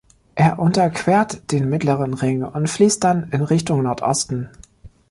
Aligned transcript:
Er 0.33 0.57
unterquert 0.57 1.51
den 1.51 1.69
Mittleren 1.69 2.15
Ring 2.15 2.43
und 2.43 2.67
fließt 2.67 3.03
dann 3.03 3.29
in 3.29 3.41
Richtung 3.43 3.83
Nordosten. 3.83 4.49